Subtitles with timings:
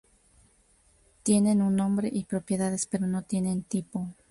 [1.21, 4.07] Tienen un nombre y propiedades pero no tienen tipo.